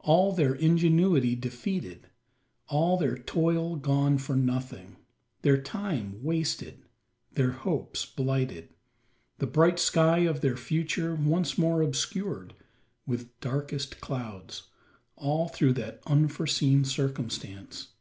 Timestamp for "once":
11.14-11.56